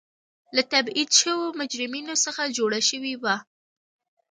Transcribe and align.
له 0.55 0.61
تبعید 0.71 1.09
شویو 1.19 1.57
مجرمینو 1.59 2.15
څخه 2.25 2.53
جوړه 2.57 2.79
شوې 2.89 3.13
وه. 3.23 3.35